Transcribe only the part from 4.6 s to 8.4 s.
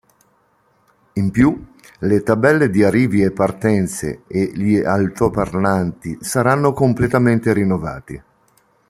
altoparlanti saranno completamente rinnovati.